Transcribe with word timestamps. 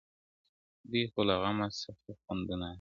o 0.83 0.83
دوى 0.89 1.03
خو، 1.11 1.21
له 1.27 1.35
غمه 1.43 1.67
څه 1.79 1.89
خوندونه 2.23 2.65
اخلي. 2.67 2.69